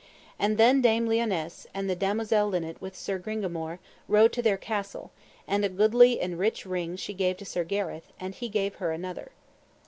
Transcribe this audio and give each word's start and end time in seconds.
And 0.39 0.57
then 0.57 0.81
Dame 0.81 1.05
Lionesse, 1.05 1.67
and 1.75 1.87
the 1.87 1.95
damosel 1.95 2.49
Linet 2.49 2.81
with 2.81 2.95
Sir 2.95 3.19
Gringamore, 3.19 3.77
rode 4.07 4.33
to 4.33 4.41
their 4.41 4.57
castle; 4.57 5.11
and 5.47 5.63
a 5.63 5.69
goodly 5.69 6.19
and 6.19 6.33
a 6.33 6.37
rich 6.37 6.65
ring 6.65 6.95
she 6.95 7.13
gave 7.13 7.37
to 7.37 7.45
Sir 7.45 7.63
Gareth, 7.63 8.07
and 8.19 8.33
he 8.33 8.49
gave 8.49 8.73
her 8.77 8.91
another. 8.91 9.31